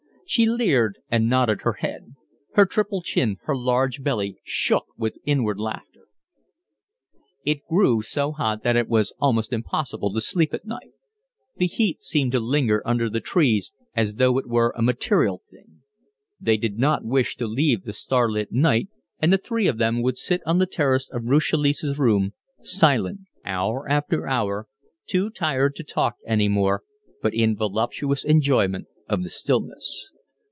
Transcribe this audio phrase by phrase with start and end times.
[0.25, 2.15] She leered and nodded her head.
[2.53, 6.05] Her triple chin, her large belly, shook with inward laughter.
[7.43, 10.93] It grew so hot that it was almost impossible to sleep at night.
[11.57, 15.81] The heat seemed to linger under the trees as though it were a material thing.
[16.39, 18.87] They did not wish to leave the starlit night,
[19.21, 22.31] and the three of them would sit on the terrace of Ruth Chalice's room,
[22.61, 24.69] silent, hour after hour,
[25.07, 26.83] too tired to talk any more,
[27.21, 30.13] but in voluptuous enjoyment of the stillness.